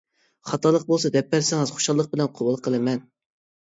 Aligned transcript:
خاتالىق 0.51 0.85
بولسا 0.87 1.13
دەپ 1.19 1.31
بەرسىڭىز 1.35 1.77
خۇشاللىق 1.79 2.13
بىلەن 2.17 2.35
قوبۇل 2.37 2.63
قىلىمەن. 2.67 3.09